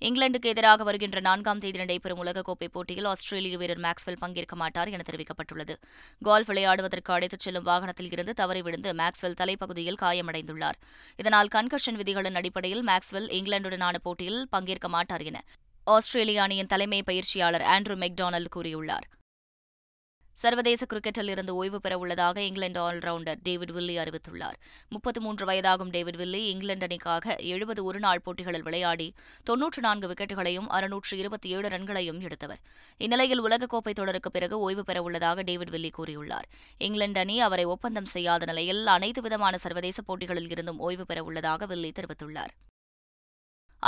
இங்கிலாந்துக்கு 0.00 0.42
எதிராக 0.42 0.84
வருகின்ற 0.84 1.20
நான்காம் 1.20 1.58
தேதி 1.58 1.78
நடைபெறும் 1.78 2.22
உலகக்கோப்பை 2.24 2.66
போட்டியில் 2.72 3.04
ஆஸ்திரேலிய 3.04 3.58
வீரர் 3.58 3.78
மேக்ஸ்வெல் 3.78 4.18
பங்கேற்க 4.18 4.56
மாட்டார் 4.56 4.88
என 4.88 5.02
தெரிவிக்கப்பட்டுள்ளது. 5.10 5.74
கோல்ஃப் 6.22 6.50
விளையாடுவதற்கு 6.50 7.12
அழைத்துச் 7.12 7.38
செல்லும் 7.38 7.62
வாகனத்தில் 7.62 8.10
இருந்து 8.10 8.32
தவறி 8.32 8.62
விழுந்து 8.62 8.92
மேக்ஸ்வெல் 8.92 9.38
தலைப்பகுதியில் 9.40 10.00
காயமடைந்துள்ளார். 10.00 10.78
இதனால் 11.16 11.48
கன்கஷன் 11.54 11.98
விதிகளின் 12.00 12.34
அடிப்படையில் 12.34 12.84
மேக்ஸ்வெல் 12.84 13.30
இங்கிலாந்துடனான 13.38 13.94
போட்டியில் 14.02 14.46
பங்கேற்க 14.50 14.88
மாட்டார் 14.88 15.22
என 15.22 15.44
ஆஸ்திரேலிய 15.84 16.42
அணியின் 16.42 16.66
தலைமை 16.66 17.02
பயிற்சியாளர் 17.02 17.62
ஆண்ட்ரூ 17.62 17.96
மெக்டானல்ட் 18.04 18.54
கூறியுள்ளார். 18.56 19.06
சர்வதேச 20.40 20.86
கிரிக்கெட்டில் 20.92 21.28
இருந்து 21.28 21.54
ஓய்வு 21.54 21.80
பெற 21.80 21.98
உள்ளதாக 21.98 22.42
இங்கிலாந்து 22.42 22.80
ஆல்ரவுண்டர் 22.80 23.38
டேவிட் 23.42 23.72
வில்லி 23.72 23.94
அறிவித்துள்ளார். 23.98 24.56
முப்பத்து 24.88 25.20
மூன்று 25.20 25.46
வயதாகும் 25.46 25.90
டேவிட் 25.90 26.16
வில்லி 26.16 26.40
இங்கிலாந்து 26.46 26.86
அணிக்காக 26.88 27.36
எழுபது 27.36 27.84
ஒருநாள் 27.84 28.22
போட்டிகளில் 28.24 28.62
விளையாடி 28.62 29.14
தொன்னூற்று 29.44 29.82
நான்கு 29.82 30.08
விக்கெட்டுகளையும் 30.08 30.68
அறுநூற்று 30.68 31.18
இருபத்தி 31.18 31.48
ஏழு 31.48 31.68
ரன்களையும் 31.68 32.20
எடுத்தவர். 32.20 32.60
இந்நிலையில் 32.98 33.42
உலகக்கோப்பை 33.42 33.92
தொடருக்கு 33.92 34.30
பிறகு 34.30 34.58
ஓய்வு 34.58 34.84
பெற 34.84 35.02
உள்ளதாக 35.02 35.42
டேவிட் 35.42 35.70
வில்லி 35.70 35.92
கூறியுள்ளார். 35.98 36.46
இங்கிலாந்து 36.78 37.20
அணி 37.20 37.40
அவரை 37.40 37.64
ஒப்பந்தம் 37.64 38.12
செய்யாத 38.14 38.44
நிலையில் 38.44 38.86
அனைத்து 38.86 39.22
விதமான 39.22 39.56
சர்வதேச 39.58 40.02
போட்டிகளில் 40.02 40.50
இருந்தும் 40.50 40.78
ஓய்வு 40.78 41.06
பெற 41.06 41.22
உள்ளதாக 41.22 41.66
வில்லி 41.66 41.92
தெரிவித்துள்ளார். 41.96 42.54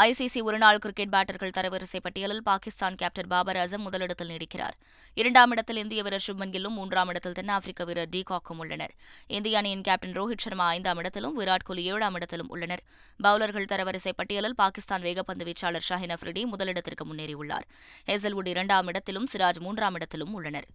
ஐசிசி 0.00 0.42
ஒருநாள் 0.42 0.78
கிரிக்கெட் 0.78 1.12
பேட்டர்கள் 1.14 1.52
தரவரிசை 1.56 1.98
பட்டியலில் 2.02 2.42
பாகிஸ்தான் 2.42 2.94
கேப்டன் 2.94 3.26
பாபர் 3.26 3.56
அசம் 3.56 3.80
முதலிடத்தில் 3.80 4.28
நீடிக்கிறார். 4.28 4.76
இரண்டாம் 5.14 5.50
இடத்தில் 5.50 5.76
இந்திய 5.76 6.02
வீரர் 6.02 6.24
சுப்மன் 6.26 6.52
கில்லும் 6.54 6.76
மூன்றாம் 6.78 7.08
இடத்தில் 7.08 7.32
தென்னாப்பிரிக்க 7.32 7.84
வீரர் 7.84 8.08
டி 8.08 8.22
காக்கும் 8.22 8.58
உள்ளனர். 8.58 8.92
இந்திய 9.26 9.58
அணியின் 9.58 9.80
கேப்டன் 9.80 10.12
ரோஹித் 10.12 10.44
சர்மா 10.44 10.66
ஐந்தாம் 10.66 10.96
இடத்திலும் 10.96 11.40
விராட் 11.40 11.64
கோலி 11.64 11.84
ஏழாம் 11.84 12.14
இடத்திலும் 12.14 12.48
உள்ளனர். 12.48 12.82
பவுலர்கள் 13.24 13.70
தரவரிசை 13.72 14.12
பட்டியலில் 14.16 14.54
பாகிஸ்தான் 14.54 15.02
வேகப்பந்து 15.02 15.46
வீச்சாளர் 15.50 15.88
ஷாஹின் 15.88 16.14
அஃப்ரிடி 16.16 16.44
முதலிடத்திற்கு 16.52 17.06
முன்னேறியுள்ளார். 17.12 17.66
ஹேசல்வுட் 18.06 18.46
இரண்டாம் 18.46 18.86
இடத்திலும் 18.86 19.28
சிராஜ் 19.32 19.60
மூன்றாம் 19.60 19.94
இடத்திலும் 19.94 20.34
உள்ளனர். 20.34 20.68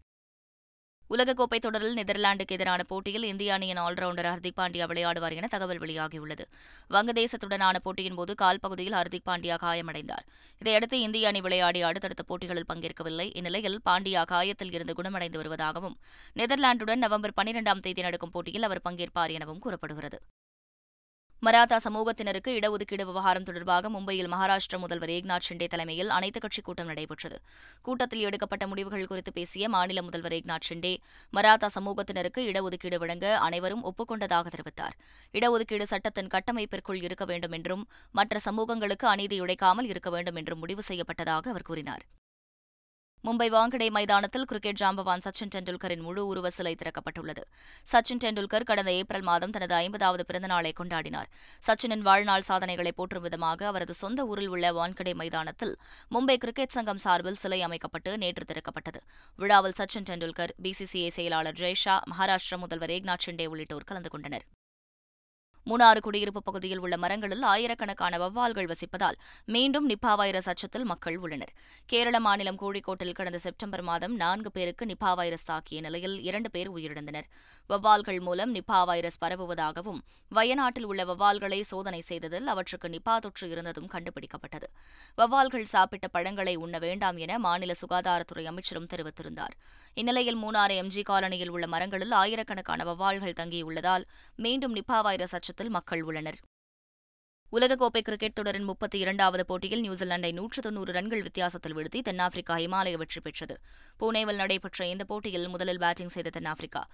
உலகக்கோப்பை 1.14 1.60
தொடரில் 1.60 1.96
நெதர்லாந்துக்கு 1.96 2.56
எதிரான 2.56 2.84
போட்டியில் 2.84 3.24
இந்திய 3.24 3.54
அணியின் 3.54 3.78
ஆல்ரவுண்டர் 3.78 4.30
ஹர்திக் 4.32 4.58
பாண்டியா 4.58 4.86
விளையாடுவார் 4.92 5.36
என 5.36 5.48
தகவல் 5.48 5.80
வெளியாகியுள்ளது. 5.80 6.46
வங்கதேசத்துடனான 6.90 7.76
போட்டியின்போது 7.86 8.34
கால் 8.36 8.60
பகுதியில் 8.60 8.94
ஹர்திக் 8.94 9.28
பாண்டியா 9.30 9.58
காயமடைந்தார். 9.66 10.26
இதையடுத்து 10.60 11.00
இந்திய 11.00 11.28
அணி 11.28 11.42
விளையாடி 11.42 11.82
அடுத்தடுத்த 11.82 12.24
போட்டிகளில் 12.24 12.70
பங்கேற்கவில்லை. 12.74 13.30
இந்நிலையில் 13.36 13.80
பாண்டியா 13.90 14.24
காயத்தில் 14.26 14.74
இருந்து 14.74 14.94
குணமடைந்து 14.94 15.42
வருவதாகவும் 15.42 15.98
நெதர்லாந்துடன் 16.36 17.04
நவம்பர் 17.06 17.38
பனிரெண்டாம் 17.42 17.80
தேதி 17.80 18.02
நடக்கும் 18.02 18.32
போட்டியில் 18.32 18.64
அவர் 18.64 18.86
பங்கேற்பார் 18.90 19.32
எனவும் 19.32 19.60
கூறப்படுகிறது. 19.60 20.20
மராத்தா 21.44 21.78
சமூகத்தினருக்கு 21.84 22.50
இடஒதுக்கீடு 22.50 23.06
விவகாரம் 23.06 23.44
தொடர்பாக 23.44 23.90
மும்பையில் 23.90 24.30
மகாராஷ்டிர 24.32 24.78
முதல்வர் 24.78 25.10
ஏக்நாத் 25.10 25.46
ஷிண்டே 25.50 25.68
தலைமையில் 25.68 26.10
அனைத்துக் 26.10 26.42
கட்சி 26.42 26.62
கூட்டம் 26.62 26.86
நடைபெற்றது. 26.86 27.38
கூட்டத்தில் 27.82 28.20
எடுக்கப்பட்ட 28.20 28.68
முடிவுகள் 28.68 29.08
குறித்து 29.08 29.34
பேசிய 29.34 29.70
மாநில 29.70 30.02
முதல்வர் 30.02 30.32
ஏக்நாத் 30.32 30.68
ஷிண்டே 30.70 30.98
மராத்தா 31.30 31.70
சமூகத்தினருக்கு 31.80 32.46
இடஒதுக்கீடு 32.52 32.98
வழங்க 32.98 33.38
அனைவரும் 33.38 33.84
ஒப்புக்கொண்டதாக 33.84 34.46
தெரிவித்தார். 34.48 34.98
இடஒதுக்கீடு 35.34 35.82
சட்டத்தின் 35.84 36.28
கட்டமைப்பிற்குள் 36.28 37.04
இருக்க 37.04 37.26
வேண்டும் 37.26 37.52
என்றும் 37.52 37.86
மற்ற 38.12 38.40
சமூகங்களுக்கு 38.40 39.08
அநீதி 39.08 39.42
இழைக்காமல் 39.42 39.92
இருக்க 39.94 40.10
வேண்டும் 40.10 40.36
என்றும் 40.36 40.60
முடிவு 40.60 40.82
செய்யப்பட்டதாக 40.88 41.48
அவர் 41.48 41.62
கூறினார். 41.62 42.06
மும்பை 43.28 43.46
வாங்கடே 43.50 43.90
மைதானத்தில் 43.90 44.46
கிரிக்கெட் 44.46 44.80
ஜாம்பவான் 44.80 45.22
சச்சின் 45.26 45.52
டெண்டுல்கரின் 45.56 46.02
முழு 46.02 46.28
உருவ 46.28 46.50
சிலை 46.50 46.76
திறக்கப்பட்டுள்ளது. 46.76 47.44
சச்சின் 47.92 48.22
டெண்டுல்கர் 48.24 48.64
கடந்த 48.64 48.92
ஏப்ரல் 48.92 49.22
மாதம் 49.22 49.50
தனது 49.50 49.76
ஐம்பதாவது 49.76 50.24
பிறந்தநாளை 50.28 50.72
கொண்டாடினார். 50.80 51.30
சச்சினின் 51.68 52.04
வாழ்நாள் 52.08 52.42
சாதனைகளை 52.42 52.92
போற்றும் 52.92 53.22
விதமாக 53.22 53.68
அவரது 53.68 53.94
சொந்த 53.94 54.26
ஊரில் 54.26 54.48
உள்ள 54.48 54.72
வான்கடே 54.72 55.14
மைதானத்தில் 55.14 55.76
மும்பை 56.16 56.36
கிரிக்கெட் 56.36 56.76
சங்கம் 56.78 56.98
சார்பில் 56.98 57.42
சிலை 57.44 57.62
அமைக்கப்பட்டு 57.62 58.18
நேற்று 58.18 58.46
திறக்கப்பட்டது. 58.54 59.02
விழாவில் 59.36 59.78
சச்சின் 59.78 60.10
டெண்டுல்கர் 60.10 60.54
பிசிசிஐ 60.64 61.08
செயலாளர் 61.08 61.54
ஜெய்ஷா 61.54 62.00
மகாராஷ்டிர 62.12 62.58
முதல்வர் 62.58 62.90
ஏக்நாத் 62.90 63.26
ஷிண்டே 63.26 63.46
உள்ளிட்டோர் 63.46 63.84
கலந்து 63.84 64.10
கொண்டனர். 64.10 64.46
மூணாறு 65.66 66.00
குடியிருப்பு 66.00 66.44
பகுதியில் 66.44 66.80
உள்ள 66.80 66.98
மரங்களில் 66.98 67.42
ஆயிரக்கணக்கான 67.42 68.18
வவ்வால்கள் 68.18 68.72
வசிப்பதால் 68.72 69.18
மீண்டும் 69.46 69.90
நிபா 69.90 70.16
வைரஸ் 70.16 70.50
அச்சத்தில் 70.50 70.84
மக்கள் 70.84 71.18
உள்ளனர். 71.18 71.54
கேரள 71.86 72.20
மாநிலம் 72.20 72.60
கோழிக்கோட்டில் 72.62 73.14
கடந்த 73.14 73.38
செப்டம்பர் 73.38 73.82
மாதம் 73.82 74.16
நான்கு 74.16 74.52
பேருக்கு 74.52 74.86
நிபா 74.86 75.16
வைரஸ் 75.16 75.52
தாக்கிய 75.52 75.80
நிலையில் 75.80 76.22
இரண்டு 76.22 76.52
பேர் 76.52 76.72
உயிரிழந்தனர். 76.72 77.28
வவ்வால்கள் 77.70 78.20
மூலம் 78.20 78.56
நிபா 78.56 78.86
வைரஸ் 78.86 79.20
பரவுவதாகவும் 79.26 80.02
வயநாட்டில் 80.30 80.84
உள்ள 80.84 81.06
வவ்வால்களை 81.06 81.62
சோதனை 81.62 82.02
செய்ததில் 82.02 82.48
அவற்றுக்கு 82.48 82.90
நிபா 82.90 83.20
தொற்று 83.20 83.50
இருந்ததும் 83.50 83.90
கண்டுபிடிக்கப்பட்டது. 83.94 84.68
வவ்வால்கள் 85.18 85.64
சாப்பிட்ட 85.64 86.08
பழங்களை 86.08 86.56
உண்ண 86.56 86.80
வேண்டாம் 86.80 87.18
என 87.18 87.40
மாநில 87.40 87.74
சுகாதாரத்துறை 87.82 88.46
அமைச்சரும் 88.46 88.92
தெரிவித்திருந்தார். 88.94 89.56
இந்நிலையில் 89.94 90.38
மூணாறு 90.38 90.76
எம்ஜி 90.82 91.02
காலனியில் 91.10 91.50
உள்ள 91.50 91.68
மரங்களில் 91.68 92.12
ஆயிரக்கணக்கான 92.12 92.84
வவால்கள் 92.84 93.38
தங்கியுள்ளதால் 93.40 94.04
மீண்டும் 94.36 94.76
நிபா 94.76 95.02
வைரஸ் 95.02 95.36
அச்சத்தில் 95.36 95.70
மக்கள் 95.70 96.04
உள்ளனர். 96.04 96.40
உலகக்கோப்பை 97.52 98.02
கிரிக்கெட் 98.02 98.34
தொடரின் 98.34 98.64
முப்பத்தி 98.64 99.00
இரண்டாவது 99.00 99.46
போட்டியில் 99.46 99.90
நியூசிலாந்தை 99.90 100.34
நூற்று 100.34 100.62
தொன்னூறு 100.62 100.92
ரன்கள் 100.92 101.22
வித்தியாசத்தில் 101.22 101.76
வீழ்த்தி 101.76 102.02
தென்னாப்பிரிக்கா 102.02 102.56
இமாலய 102.58 102.94
வெற்றி 102.94 103.22
பெற்றது. 103.22 103.58
புனேவில் 104.00 104.36
நடைபெற்ற 104.36 104.88
இந்த 104.88 105.04
போட்டியில் 105.04 105.48
முதலில் 105.48 105.78
பேட்டிங் 105.78 106.08
செய்த 106.08 106.30
தென்னாப்பிரிக்கா. 106.30 106.88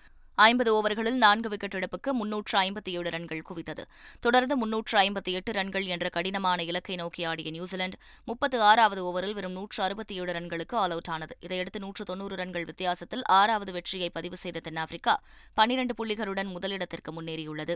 ஐம்பது 0.45 0.71
ஓவர்களில் 0.75 1.17
நான்கு 1.23 1.49
விக்கெட் 1.49 1.75
இழப்புக்கு 1.77 2.09
முன்னூற்று 2.11 2.55
ஐம்பத்தி 2.59 2.91
ஏழு 2.97 3.09
ரன்கள் 3.09 3.41
குவித்தது. 3.49 3.83
தொடர்ந்து 4.19 4.55
முன்னூற்று 4.57 4.95
ஐம்பத்தி 4.99 5.31
எட்டு 5.39 5.51
ரன்கள் 5.51 5.85
என்ற 5.85 6.09
கடினமான 6.09 6.63
இலக்கை 6.63 6.95
நோக்கி 6.95 7.23
ஆடிய 7.23 7.51
நியூசிலாந்து 7.51 7.99
முப்பத்து 8.25 8.61
ஆறாவது 8.61 9.03
ஓவரில் 9.09 9.33
வெறும் 9.33 9.51
நூற்று 9.51 9.83
அறுபத்தி 9.83 10.15
ஏழு 10.15 10.31
ரன்களுக்கு 10.31 10.75
ஆல் 10.83 10.91
அவுட் 10.91 11.11
ஆனது. 11.15 11.35
இதையடுத்து 11.39 11.79
நூற்று 11.79 12.05
தொன்னூறு 12.05 12.35
ரன்கள் 12.35 12.65
வித்தியாசத்தில் 12.65 13.23
ஆறாவது 13.39 13.71
வெற்றியை 13.71 14.09
பதிவு 14.09 14.37
செய்த 14.37 14.59
தென்னாப்பிரிக்கா 14.59 15.15
பனிரண்டு 15.53 15.95
புள்ளிகளுடன் 15.99 16.51
முதலிடத்திற்கு 16.55 17.13
முன்னேறியுள்ளது. 17.19 17.75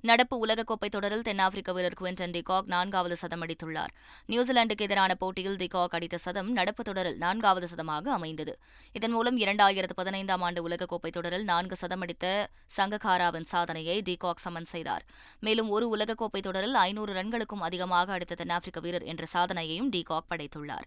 நடப்பு 0.00 0.46
உலகக்கோப்பை 0.46 0.88
தொடரில் 0.90 1.22
தென்னாப்பிரிக்க 1.22 1.72
வீரர் 1.72 1.96
குவிண்டன் 2.00 2.34
டிகாக் 2.36 2.66
நான்காவது 2.66 3.16
சதம் 3.16 3.42
அடித்துள்ளார். 3.42 3.92
நியூசிலாந்துக்கு 4.26 4.84
எதிரான 4.84 5.14
போட்டியில் 5.14 5.56
டிகாக் 5.56 5.94
அடித்த 5.98 6.16
சதம் 6.16 6.52
நடப்பு 6.52 6.84
தொடரில் 6.84 7.16
நான்காவது 7.16 7.68
சதமாக 7.68 8.12
அமைந்தது. 8.12 8.58
இதன் 8.92 9.10
மூலம் 9.10 9.38
இரண்டாயிரத்து 9.38 9.96
பதினைந்தாம் 9.96 10.42
ஆண்டு 10.42 10.68
உலகக்கோப்பை 10.68 11.10
தொடரில் 11.10 11.44
நான்கு 11.44 11.76
சதம் 11.76 12.00
அடித்த 12.00 12.48
சங்ககாராவின் 12.76 13.44
சாதனையை 13.44 14.02
டிகாக் 14.10 14.44
சமன் 14.44 14.64
செய்தார். 14.64 15.04
மேலும் 15.40 15.68
ஒரு 15.68 15.96
உலகக்கோப்பை 15.96 16.40
தொடரில் 16.40 16.74
ஐநூறு 16.74 17.12
ரன்களுக்கும் 17.12 17.66
அதிகமாக 17.68 18.12
அடித்த 18.12 18.34
தென்னாப்பிரிக்க 18.34 18.80
வீரர் 18.80 19.02
என்ற 19.02 19.24
சாதனையையும் 19.32 19.90
டிகாக் 19.90 20.30
படைத்துள்ளார். 20.30 20.86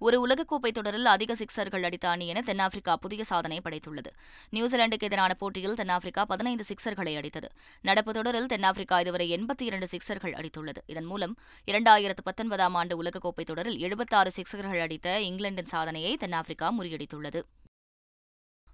ஒரு 0.00 0.16
உலகக்கோப்பை 0.26 0.70
தொடரில் 0.70 1.06
அதிக 1.06 1.34
சிக்சர்கள் 1.34 1.82
அடித்த 1.82 2.08
அணி 2.08 2.26
என 2.26 2.40
தென்னாப்பிரிக்கா 2.40 2.96
புதிய 2.96 3.24
சாதனை 3.24 3.60
படைத்துள்ளது. 3.64 4.10
நியூசிலாந்துக்கு 4.50 5.06
எதிரான 5.06 5.34
போட்டியில் 5.34 5.74
தென்னாப்பிரிக்கா 5.74 6.24
பதினைந்து 6.24 6.64
சிக்சர்களை 6.68 7.14
அடித்தது. 7.16 7.48
நடப்பு 7.82 8.12
தொடரில் 8.12 8.46
தென்னாப்பிரிக்கா 8.46 9.00
இதுவரை 9.00 9.26
எண்பத்தி 9.34 9.62
இரண்டு 9.62 9.88
சிக்சர்கள் 9.90 10.36
அடித்துள்ளது. 10.40 10.82
இதன் 10.86 11.04
மூலம் 11.04 11.36
இரண்டாயிரத்து 11.66 12.24
பத்தொன்பதாம் 12.24 12.74
ஆண்டு 12.74 13.02
உலகக்கோப்பை 13.02 13.44
தொடரில் 13.44 13.78
எழுபத்தாறு 13.78 14.32
சிக்சர்கள் 14.36 14.80
அடித்த 14.80 15.20
இங்கிலாந்தின் 15.20 15.66
சாதனையை 15.66 16.16
தென்னாப்பிரிக்கா 16.16 16.74
முறியடித்துள்ளது. 16.78 17.42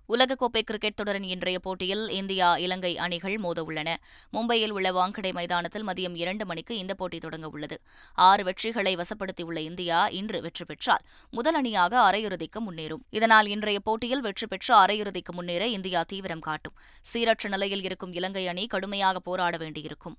உலகக்கோப்பை 0.09 0.61
கிரிக்கெட் 0.63 0.97
தொடரின் 0.97 1.29
இன்றைய 1.35 1.59
போட்டியில் 1.59 2.09
இந்தியா 2.09 2.57
இலங்கை 2.57 2.99
அணிகள் 2.99 3.37
மோதவுள்ளன. 3.41 3.95
மும்பையில் 4.33 4.71
உள்ள 4.71 4.93
வாங்கடை 4.93 5.33
மைதானத்தில் 5.33 5.87
மதியம் 5.87 6.15
இரண்டு 6.15 6.47
மணிக்கு 6.47 6.79
இந்த 6.79 6.95
போட்டி 6.95 7.19
தொடங்க 7.19 7.49
உள்ளது. 7.49 7.81
ஆறு 8.15 8.45
வெற்றிகளை 8.45 8.93
வசப்படுத்தியுள்ள 9.01 9.59
இந்தியா 9.59 10.09
இன்று 10.09 10.41
வெற்றி 10.41 10.65
பெற்றால் 10.65 11.05
முதல் 11.31 11.55
அணியாக 11.55 12.11
அரையிறுதிக்கு 12.11 12.63
முன்னேறும். 12.67 13.03
இதனால் 13.11 13.47
இன்றைய 13.47 13.81
போட்டியில் 13.81 14.21
வெற்றி 14.21 14.47
பெற்று 14.47 14.75
அரையிறுதிக்கு 14.75 15.33
முன்னேற 15.33 15.67
இந்தியா 15.67 16.03
தீவிரம் 16.03 16.41
காட்டும். 16.41 16.77
சீரற்ற 17.13 17.49
நிலையில் 17.49 17.83
இருக்கும் 17.83 18.13
இலங்கை 18.13 18.49
அணி 18.49 18.67
கடுமையாக 18.67 19.21
போராட 19.21 19.57
வேண்டியிருக்கும். 19.57 20.19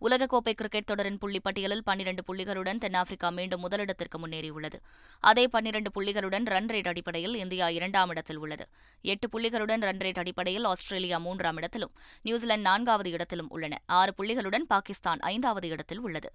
உலகக்கோப்பை 0.00 0.52
கிரிக்கெட் 0.52 0.84
தொடரின் 0.84 1.18
புள்ளி 1.18 1.40
பட்டியலில் 1.40 1.84
பன்னிரண்டு 1.84 2.22
புள்ளிகளுடன் 2.28 2.78
தென்னாப்பிரிக்கா 2.78 3.28
மீண்டும் 3.28 3.68
முதலிடத்திற்கு 3.68 4.18
முன்னேறியுள்ளது. 4.18 4.74
அதே 5.20 5.48
பன்னிரண்டு 5.48 5.90
புள்ளிகளுடன் 6.00 6.44
ரன் 6.44 6.66
ரேட் 6.66 6.88
அடிப்படையில் 6.88 7.34
இந்தியா 7.34 7.68
இரண்டாம் 7.68 8.08
இடத்தில் 8.08 8.36
உள்ளது. 8.36 8.66
எட்டு 9.02 9.28
புள்ளிகளுடன் 9.28 9.80
ரன் 9.80 9.98
ரேட் 9.98 10.18
அடிப்படையில் 10.18 10.64
ஆஸ்திரேலியா 10.64 11.18
மூன்றாம் 11.18 11.56
இடத்திலும் 11.56 11.92
நியூசிலாந்து 12.22 12.62
நான்காவது 12.62 13.10
இடத்திலும் 13.10 13.50
உள்ளன. 13.50 13.78
ஆறு 13.86 14.14
புள்ளிகளுடன் 14.18 14.64
பாகிஸ்தான் 14.68 15.18
ஐந்தாவது 15.18 15.68
இடத்தில் 15.68 16.00
உள்ளது. 16.00 16.32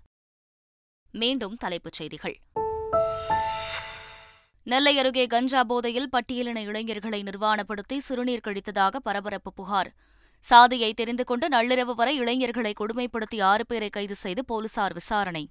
மீண்டும் 1.12 1.56
தலைப்புச் 1.56 1.94
செய்திகள். 1.94 2.40
நெல்லை 4.64 5.00
அருகே 5.00 5.28
கஞ்சா 5.28 5.64
போதையில் 5.64 6.10
பட்டியலின 6.12 6.58
இளைஞர்களை 6.58 7.24
நிர்வாணப்படுத்தி 7.24 7.98
சிறுநீர் 7.98 8.42
கழித்ததாக 8.44 8.96
பரபரப்பு 8.96 9.54
புகார். 9.54 9.94
சாதியை 10.50 10.94
தெரிந்து 10.94 11.24
கொண்டு 11.24 11.48
நள்ளிரவு 11.48 11.94
வரை 11.96 12.16
இளைஞர்களை 12.16 12.74
கொடுமைப்படுத்தி 12.80 13.42
ஆறு 13.42 13.66
பேரை 13.68 13.90
கைது 13.90 14.16
செய்து 14.16 14.46
போலீசார் 14.46 14.94
விசாரணை. 14.94 15.50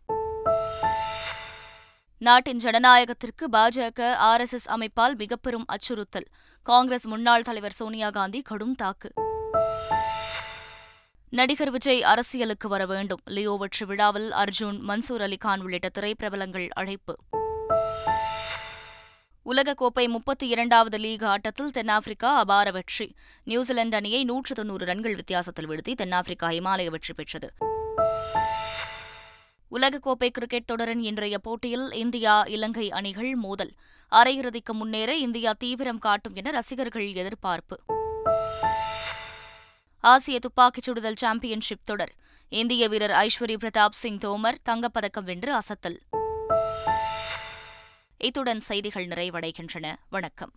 நாட்டின் 2.19 2.61
ஜனநாயகத்திற்கு 2.65 3.45
பாஜக 3.53 4.13
ஆர் 4.13 4.41
எஸ் 4.41 4.53
எஸ் 4.53 4.69
அமைப்பால் 4.71 5.15
மிகப்பெரும் 5.17 5.65
அச்சுறுத்தல். 5.67 6.29
காங்கிரஸ் 6.63 7.07
முன்னாள் 7.07 7.43
தலைவர் 7.43 7.73
சோனியா 7.73 8.11
காந்தி 8.11 8.43
கடும் 8.43 8.75
தாக்கு. 8.75 9.11
நடிகர் 11.29 11.71
விஜய் 11.71 12.03
அரசியலுக்கு 12.03 12.69
வர 12.69 12.87
வேண்டும். 12.87 13.21
லியோ 13.25 13.57
வெற்றி 13.59 13.85
விழாவில் 13.85 14.31
அர்ஜுன் 14.33 14.81
மன்சூர் 14.89 15.25
அலிகான் 15.29 15.61
உள்ளிட்ட 15.61 15.91
திரைப்பிரபலங்கள் 15.99 16.69
அழைப்பு. 16.69 17.17
உலகக்கோப்பை 19.47 20.09
முப்பத்தி 20.09 20.49
இரண்டாவது 20.49 20.99
லீக் 20.99 21.25
ஆட்டத்தில் 21.25 21.71
தென்னாப்பிரிக்கா 21.71 22.37
அபார 22.37 22.71
வெற்றி. 22.71 23.15
நியூசிலாந்து 23.45 23.97
அணியை 23.97 24.25
நூற்று 24.25 24.55
தொன்னூறு 24.55 24.87
ரன்கள் 24.87 25.15
வித்தியாசத்தில் 25.15 25.69
வீழ்த்தி 25.69 25.95
தென்னாப்பிரிக்கா 25.95 26.49
இமாலய 26.49 26.87
வெற்றி 26.87 27.15
பெற்றது. 27.15 27.53
உலகக்கோப்பை 29.71 30.29
கிரிக்கெட் 30.29 30.65
தொடரின் 30.65 31.01
இன்றைய 31.01 31.39
போட்டியில் 31.39 31.93
இந்தியா 31.93 32.43
இலங்கை 32.43 32.91
அணிகள் 32.91 33.35
மோதல். 33.35 33.73
அரையிறுதிக்கு 34.13 34.73
முன்னேற 34.73 35.15
இந்தியா 35.15 35.53
தீவிரம் 35.59 35.99
காட்டும் 35.99 36.35
என 36.35 36.51
ரசிகர்கள் 36.51 37.13
எதிர்பார்ப்பு. 37.13 37.81
ஆசிய 40.01 40.39
துப்பாக்கிச் 40.39 40.91
சுடுதல் 40.91 41.17
சாம்பியன்ஷிப் 41.21 41.85
தொடர். 41.85 42.13
இந்திய 42.49 42.89
வீரர் 42.89 43.11
ஐஸ்வரி 43.11 43.57
பிரதாப் 43.57 43.91
சிங் 43.91 44.19
தோமர் 44.19 44.55
தங்கப்பதக்கம் 44.69 45.25
வென்று 45.25 45.55
அசத்தல். 45.55 45.99
இத்துடன் 48.23 48.61
செய்திகள் 48.61 49.07
நிறைவடைகின்றன. 49.07 49.95
வணக்கம். 50.11 50.53